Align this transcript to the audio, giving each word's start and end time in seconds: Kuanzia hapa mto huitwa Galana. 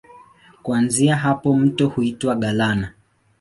Kuanzia 0.63 1.15
hapa 1.15 1.49
mto 1.55 1.87
huitwa 1.87 2.35
Galana. 2.35 2.93